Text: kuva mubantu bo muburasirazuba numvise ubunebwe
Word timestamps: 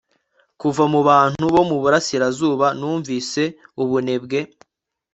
kuva 0.61 0.83
mubantu 0.93 1.43
bo 1.53 1.61
muburasirazuba 1.69 2.67
numvise 2.79 3.43
ubunebwe 3.81 4.39